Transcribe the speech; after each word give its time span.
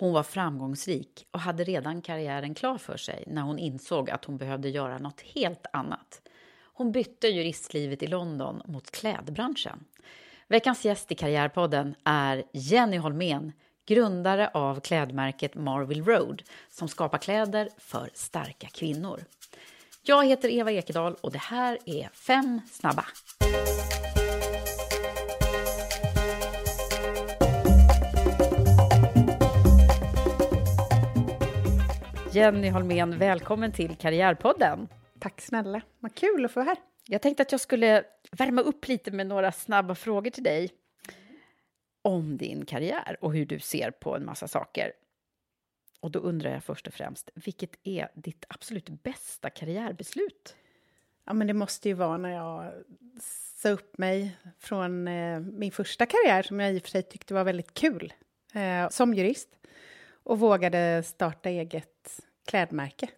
Hon 0.00 0.12
var 0.12 0.22
framgångsrik 0.22 1.26
och 1.30 1.40
hade 1.40 1.64
redan 1.64 2.02
karriären 2.02 2.54
klar 2.54 2.78
för 2.78 2.96
sig 2.96 3.24
när 3.26 3.42
hon 3.42 3.58
insåg 3.58 4.10
att 4.10 4.24
hon 4.24 4.36
behövde 4.36 4.68
göra 4.68 4.98
något 4.98 5.20
helt 5.20 5.66
annat. 5.72 6.22
Hon 6.62 6.92
bytte 6.92 7.28
juristlivet 7.28 8.02
i 8.02 8.06
London 8.06 8.62
mot 8.66 8.90
klädbranschen. 8.90 9.84
Veckans 10.48 10.84
gäst 10.84 11.12
i 11.12 11.14
Karriärpodden 11.14 11.94
är 12.04 12.44
Jenny 12.52 12.98
Holmén, 12.98 13.52
grundare 13.86 14.48
av 14.48 14.80
klädmärket 14.80 15.54
Marvel 15.54 16.04
Road 16.04 16.42
som 16.68 16.88
skapar 16.88 17.18
kläder 17.18 17.68
för 17.78 18.10
starka 18.14 18.68
kvinnor. 18.68 19.24
Jag 20.02 20.26
heter 20.26 20.48
Eva 20.48 20.72
Ekedal 20.72 21.14
och 21.20 21.32
det 21.32 21.38
här 21.38 21.78
är 21.86 22.08
Fem 22.12 22.60
snabba. 22.70 23.04
Jenny 32.38 32.70
Holmén, 32.70 33.18
välkommen 33.18 33.72
till 33.72 33.96
Karriärpodden. 33.96 34.88
Tack 35.18 35.40
snälla. 35.40 35.82
Vad 35.98 36.14
kul 36.14 36.44
att 36.44 36.52
få 36.52 36.60
vara 36.60 36.68
här. 36.68 36.78
Jag 37.06 37.22
tänkte 37.22 37.42
att 37.42 37.52
jag 37.52 37.60
skulle 37.60 38.04
värma 38.30 38.62
upp 38.62 38.88
lite 38.88 39.10
med 39.10 39.26
några 39.26 39.52
snabba 39.52 39.94
frågor 39.94 40.30
till 40.30 40.42
dig 40.42 40.70
om 42.02 42.36
din 42.36 42.66
karriär 42.66 43.16
och 43.20 43.32
hur 43.32 43.46
du 43.46 43.58
ser 43.58 43.90
på 43.90 44.16
en 44.16 44.24
massa 44.24 44.48
saker. 44.48 44.92
Och 46.00 46.10
då 46.10 46.18
undrar 46.18 46.50
jag 46.50 46.64
först 46.64 46.86
och 46.86 46.94
främst, 46.94 47.30
vilket 47.34 47.70
är 47.82 48.08
ditt 48.14 48.44
absolut 48.48 48.88
bästa 48.88 49.50
karriärbeslut? 49.50 50.56
Ja, 51.24 51.32
men 51.32 51.46
det 51.46 51.54
måste 51.54 51.88
ju 51.88 51.94
vara 51.94 52.16
när 52.16 52.34
jag 52.34 52.72
sa 53.54 53.68
upp 53.68 53.98
mig 53.98 54.36
från 54.58 55.08
eh, 55.08 55.40
min 55.40 55.72
första 55.72 56.06
karriär 56.06 56.42
som 56.42 56.60
jag 56.60 56.74
i 56.74 56.78
och 56.78 56.82
för 56.82 56.90
sig 56.90 57.02
tyckte 57.02 57.34
var 57.34 57.44
väldigt 57.44 57.74
kul 57.74 58.12
eh, 58.54 58.88
som 58.88 59.14
jurist 59.14 59.48
och 60.22 60.38
vågade 60.38 61.02
starta 61.02 61.48
eget 61.48 62.20
klädmärke. 62.48 63.08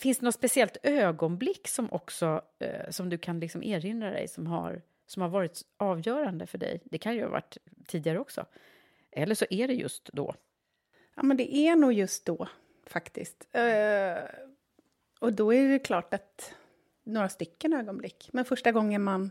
Finns 0.00 0.18
det 0.18 0.24
något 0.24 0.34
speciellt 0.34 0.76
ögonblick 0.82 1.68
som 1.68 1.92
också 1.92 2.42
eh, 2.58 2.90
som 2.90 3.08
du 3.08 3.18
kan 3.18 3.40
liksom 3.40 3.62
erinra 3.62 4.10
dig 4.10 4.28
som 4.28 4.46
har, 4.46 4.82
som 5.06 5.22
har 5.22 5.28
varit 5.28 5.62
avgörande 5.76 6.46
för 6.46 6.58
dig? 6.58 6.80
Det 6.84 6.98
kan 6.98 7.14
ju 7.14 7.22
ha 7.22 7.30
varit 7.30 7.58
tidigare 7.86 8.18
också. 8.18 8.46
Eller 9.10 9.34
så 9.34 9.46
är 9.50 9.68
det 9.68 9.74
just 9.74 10.10
då. 10.12 10.34
Ja, 11.14 11.22
men 11.22 11.36
det 11.36 11.56
är 11.56 11.76
nog 11.76 11.92
just 11.92 12.26
då, 12.26 12.48
faktiskt. 12.86 13.48
Eh, 13.52 14.24
och 15.20 15.32
då 15.32 15.54
är 15.54 15.68
det 15.68 15.78
klart 15.78 16.14
att 16.14 16.54
några 17.04 17.28
stycken 17.28 17.72
ögonblick. 17.72 18.28
Men 18.32 18.44
första 18.44 18.72
gången 18.72 19.02
man 19.02 19.30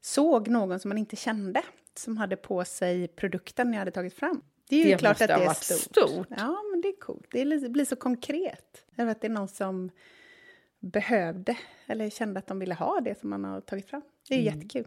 såg 0.00 0.48
någon 0.48 0.80
som 0.80 0.88
man 0.88 0.98
inte 0.98 1.16
kände 1.16 1.62
som 1.98 2.16
hade 2.16 2.36
på 2.36 2.64
sig 2.64 3.08
produkten 3.08 3.72
jag 3.72 3.78
hade 3.78 3.90
tagit 3.90 4.14
fram. 4.14 4.42
Det 4.68 4.76
är 4.76 4.84
ju 4.84 4.92
Det 4.92 4.98
klart 4.98 5.20
att 5.20 5.28
det 5.28 5.34
är 5.34 5.52
stort. 5.54 5.78
stort. 5.78 6.26
Ja, 6.30 6.62
men 6.70 6.80
det 6.80 6.88
är 6.88 7.00
coolt. 7.00 7.26
Det, 7.30 7.68
blir 7.70 7.84
så 7.84 7.96
konkret. 7.96 8.84
Över 8.96 9.12
att 9.12 9.20
det 9.20 9.26
är 9.26 9.30
någon 9.30 9.48
som 9.48 9.90
behövde 10.80 11.56
eller 11.86 12.10
kände 12.10 12.38
att 12.38 12.46
de 12.46 12.58
ville 12.58 12.74
ha 12.74 13.00
det 13.00 13.18
som 13.20 13.30
man 13.30 13.44
har 13.44 13.60
tagit 13.60 13.86
fram. 13.90 14.02
Det 14.28 14.34
är 14.34 14.38
Mm. 14.40 14.54
jättekul. 14.54 14.86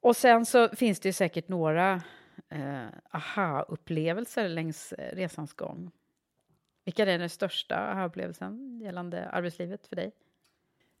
Och 0.00 0.16
sen 0.16 0.46
så 0.46 0.68
finns 0.68 1.00
det 1.00 1.08
ju 1.08 1.12
säkert 1.12 1.48
några 1.48 2.02
eh, 2.48 2.86
aha-upplevelser 3.10 4.48
längs 4.48 4.92
eh, 4.92 5.16
resans 5.16 5.52
gång. 5.52 5.90
Vilka 6.84 7.02
är 7.02 7.18
den 7.18 7.30
största 7.30 7.76
aha-upplevelsen 7.76 8.80
gällande 8.80 9.28
arbetslivet 9.28 9.86
för 9.86 9.96
dig? 9.96 10.12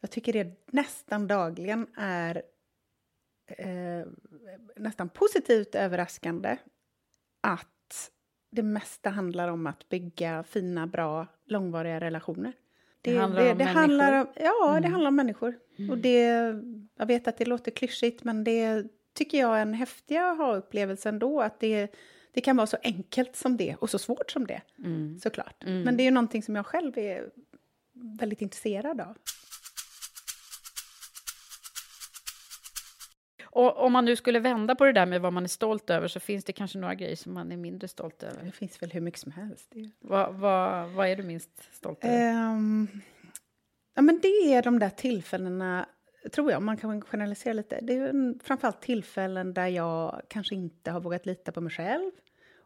Jag 0.00 0.10
tycker 0.10 0.32
det 0.32 0.66
nästan 0.72 1.26
dagligen 1.26 1.86
är 1.96 2.42
eh, 3.58 4.06
nästan 4.76 5.08
positivt 5.08 5.74
överraskande 5.74 6.56
att 7.40 8.10
det 8.50 8.62
mesta 8.62 9.10
handlar 9.10 9.48
om 9.48 9.66
att 9.66 9.88
bygga 9.88 10.42
fina, 10.42 10.86
bra, 10.86 11.26
långvariga 11.46 12.00
relationer. 12.00 12.52
Det 13.02 13.16
handlar 13.16 13.40
om 13.42 13.46
det 13.58 13.64
människor. 13.64 13.80
handlar 13.80 14.20
om, 14.20 14.26
Ja, 14.36 14.70
det 14.72 14.78
Mm. 14.78 14.92
handlar 14.92 15.08
om 15.08 15.16
människor. 15.16 15.54
Och 15.90 15.98
det, 15.98 16.20
jag 16.96 17.06
vet 17.06 17.28
att 17.28 17.38
det 17.38 17.44
låter 17.44 17.70
klyschigt, 17.70 18.24
men 18.24 18.44
det 18.44 18.84
tycker 19.14 19.38
jag 19.38 19.56
är 19.58 19.62
en 19.62 19.74
häftig 19.74 20.16
aha-upplevelse 20.16 21.08
ändå. 21.08 21.40
Att 21.40 21.60
det, 21.60 21.94
det 22.32 22.40
kan 22.40 22.56
vara 22.56 22.66
så 22.66 22.76
enkelt 22.82 23.36
som 23.36 23.56
det 23.56 23.74
och 23.80 23.90
så 23.90 23.98
svårt 23.98 24.30
som 24.30 24.46
det, 24.46 24.62
Mm. 24.78 25.18
såklart. 25.18 25.64
Men 25.66 25.96
det 25.96 26.02
är 26.02 26.04
ju 26.04 26.10
någonting 26.10 26.42
som 26.42 26.56
jag 26.56 26.66
själv 26.66 26.98
är 26.98 27.30
väldigt 27.92 28.42
intresserad 28.42 29.00
av. 29.00 29.16
Och 33.60 33.84
om 33.84 33.92
man 33.92 34.04
nu 34.04 34.16
skulle 34.16 34.38
vända 34.40 34.74
på 34.74 34.84
det 34.84 34.92
där 34.92 35.06
med 35.06 35.20
vad 35.20 35.32
man 35.32 35.44
är 35.44 35.48
stolt 35.48 35.90
över 35.90 36.08
så 36.08 36.20
finns 36.20 36.44
det 36.44 36.52
kanske 36.52 36.78
några 36.78 36.94
grejer 36.94 37.16
som 37.16 37.32
man 37.34 37.52
är 37.52 37.56
mindre 37.56 37.88
stolt 37.88 38.22
över. 38.22 38.44
Det 38.44 38.52
finns 38.52 38.82
väl 38.82 38.90
hur 38.90 39.00
mycket 39.00 39.20
som 39.20 39.32
helst. 39.32 39.70
Det 39.74 39.90
Vad, 40.00 40.34
vad, 40.34 40.90
vad 40.90 41.08
är 41.08 41.16
du 41.16 41.22
minst 41.22 41.50
stolt 41.74 42.04
över? 42.04 42.16
Ehm, 42.30 42.88
ja, 43.94 44.02
men 44.02 44.18
det 44.22 44.28
är 44.54 44.62
de 44.62 44.78
där 44.78 44.90
tillfällena, 44.90 45.86
tror 46.32 46.50
jag, 46.50 46.58
om 46.58 46.64
man 46.64 46.76
kan 46.76 47.00
generalisera 47.02 47.52
lite. 47.52 47.78
Det 47.82 47.92
är 47.94 48.08
en- 48.08 48.40
framförallt 48.44 48.80
tillfällen 48.82 49.54
där 49.54 49.66
jag 49.66 50.22
kanske 50.28 50.54
inte 50.54 50.90
har 50.90 51.00
vågat 51.00 51.26
lita 51.26 51.52
på 51.52 51.60
mig 51.60 51.72
själv. 51.72 52.10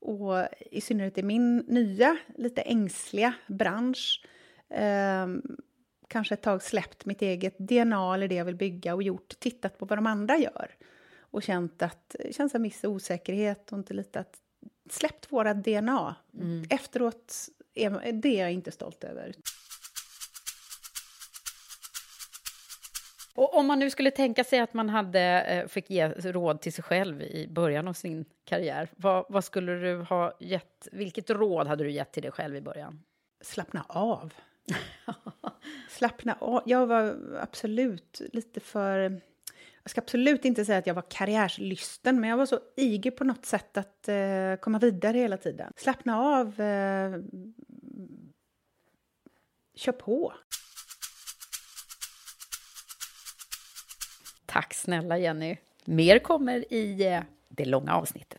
Och 0.00 0.34
i 0.70 0.80
synnerhet 0.80 1.18
i 1.18 1.22
min 1.22 1.56
nya, 1.56 2.16
lite 2.36 2.60
ängsliga 2.62 3.34
bransch. 3.46 4.24
ehm, 4.70 5.42
kanske 6.08 6.34
ett 6.34 6.42
tag 6.42 6.62
släppt 6.62 7.04
mitt 7.04 7.22
eget 7.22 7.58
DNA 7.58 8.14
eller 8.14 8.28
det 8.28 8.34
jag 8.34 8.44
vill 8.44 8.56
bygga 8.56 8.94
och 8.94 9.02
gjort, 9.02 9.38
tittat 9.38 9.78
på 9.78 9.86
vad 9.86 9.98
de 9.98 10.06
andra 10.06 10.36
gör. 10.36 10.74
Och 11.20 11.42
känt 11.42 11.82
att, 11.82 12.16
känt 12.30 12.54
en 12.54 12.62
viss 12.62 12.84
osäkerhet 12.84 13.72
och 13.72 13.78
inte 13.78 13.94
litat, 13.94 14.36
släppt 14.90 15.32
våra 15.32 15.54
DNA. 15.54 16.14
Efteråt 16.70 17.34
är 17.74 18.12
det 18.12 18.28
är 18.28 18.40
jag 18.40 18.52
inte 18.52 18.70
stolt 18.70 19.04
över. 19.04 19.34
Och 23.34 23.54
om 23.54 23.66
man 23.66 23.78
nu 23.78 23.90
skulle 23.90 24.10
tänka 24.10 24.44
sig 24.44 24.58
att 24.58 24.74
man 24.74 24.88
hade, 24.88 25.20
eh, 25.20 25.66
fick 25.68 25.90
ge 25.90 26.08
råd 26.08 26.60
till 26.60 26.72
sig 26.72 26.84
själv 26.84 27.22
i 27.22 27.48
början 27.48 27.88
av 27.88 27.92
sin 27.92 28.24
karriär, 28.44 28.88
vad, 28.96 29.26
vad 29.28 29.44
skulle 29.44 29.72
du 29.72 29.96
ha 29.96 30.36
gett, 30.40 30.88
vilket 30.92 31.30
råd 31.30 31.66
hade 31.66 31.84
du 31.84 31.90
gett 31.90 32.12
till 32.12 32.22
dig 32.22 32.32
själv 32.32 32.56
i 32.56 32.60
början? 32.60 33.02
Slappna 33.40 33.84
av. 33.88 34.34
slappna 35.98 36.36
av. 36.40 36.62
Jag 36.66 36.86
var 36.86 37.16
absolut 37.40 38.20
lite 38.32 38.60
för... 38.60 39.20
Jag 39.82 39.90
ska 39.90 40.00
absolut 40.00 40.44
inte 40.44 40.64
säga 40.64 40.78
att 40.78 40.86
jag 40.86 40.94
var 40.94 41.10
karriärslysten, 41.10 42.20
men 42.20 42.30
jag 42.30 42.36
var 42.36 42.46
så 42.46 42.60
eager 42.76 43.10
på 43.10 43.24
något 43.24 43.46
sätt 43.46 43.76
att 43.76 44.08
eh, 44.08 44.54
komma 44.60 44.78
vidare 44.78 45.18
hela 45.18 45.36
tiden. 45.36 45.72
Slappna 45.76 46.18
av. 46.18 46.60
Eh, 46.60 47.18
kör 49.74 49.92
på. 49.92 50.32
Tack 54.46 54.74
snälla 54.74 55.18
Jenny. 55.18 55.56
Mer 55.84 56.18
kommer 56.18 56.72
i 56.72 57.06
eh, 57.06 57.22
det 57.48 57.64
långa 57.64 57.94
avsnittet. 57.94 58.37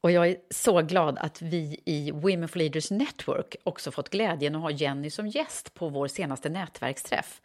Och 0.00 0.10
jag 0.10 0.28
är 0.28 0.36
så 0.50 0.82
glad 0.82 1.18
att 1.18 1.42
vi 1.42 1.80
i 1.84 2.10
Women 2.10 2.48
for 2.48 2.58
Leaders 2.58 2.90
Network 2.90 3.56
också 3.64 3.90
fått 3.90 4.08
glädjen 4.08 4.54
att 4.54 4.62
ha 4.62 4.70
Jenny 4.70 5.10
som 5.10 5.28
gäst 5.28 5.74
på 5.74 5.88
vår 5.88 6.08
senaste 6.08 6.48
nätverksträff 6.48 7.40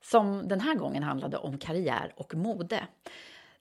som 0.00 0.48
den 0.48 0.60
här 0.60 0.74
gången 0.74 1.02
handlade 1.02 1.36
om 1.36 1.58
karriär 1.58 2.12
och 2.16 2.34
mode. 2.34 2.86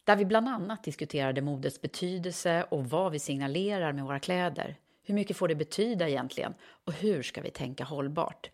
Där 0.03 0.15
vi 0.15 0.25
bland 0.25 0.47
annat 0.49 0.83
diskuterade 0.83 1.41
modets 1.41 1.81
betydelse 1.81 2.65
och 2.69 2.89
vad 2.89 3.11
vi 3.11 3.19
signalerar 3.19 3.93
med 3.93 4.03
våra 4.03 4.19
kläder. 4.19 4.75
Hur 5.03 5.13
mycket 5.13 5.38
får 5.38 5.47
det 5.47 5.55
betyda 5.55 6.09
egentligen? 6.09 6.53
Och 6.85 6.93
hur 6.93 7.23
ska 7.23 7.41
vi 7.41 7.49
tänka 7.49 7.83
hållbart? 7.83 8.49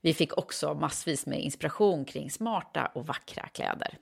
Vi 0.00 0.14
fick 0.14 0.38
också 0.38 0.74
massvis 0.74 1.26
med 1.26 1.40
inspiration 1.40 2.04
kring 2.04 2.30
smarta 2.30 2.86
och 2.86 3.06
vackra 3.06 3.48
kläder. 3.48 3.98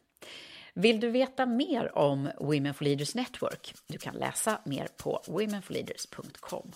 Vill 0.79 1.01
du 1.01 1.11
veta 1.11 1.47
mer 1.47 1.99
om 1.99 2.31
Women 2.41 2.75
for 2.75 2.85
Leaders 2.85 3.15
Network? 3.15 3.75
Du 3.87 3.99
kan 3.99 4.15
läsa 4.15 4.61
mer 4.65 4.89
på 4.97 5.23
womenforleaders.com. 5.27 6.73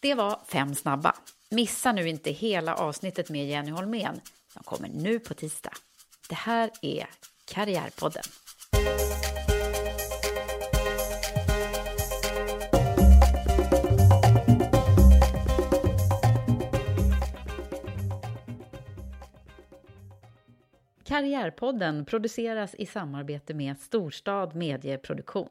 Det 0.00 0.14
var 0.14 0.40
fem 0.48 0.74
snabba. 0.74 1.14
Missa 1.50 1.92
nu 1.92 2.08
inte 2.08 2.30
hela 2.30 2.74
avsnittet 2.74 3.30
med 3.30 3.48
Jenny 3.48 3.70
Holmén. 3.70 4.20
De 4.54 4.62
kommer 4.62 4.88
nu 4.88 5.18
på 5.18 5.34
tisdag. 5.34 5.72
Det 6.28 6.34
här 6.34 6.70
är 6.82 7.06
Karriärpodden. 7.44 8.24
Karriärpodden 21.08 22.04
produceras 22.04 22.74
i 22.74 22.86
samarbete 22.86 23.54
med 23.54 23.78
Storstad 23.78 24.54
Medieproduktion. 24.54 25.48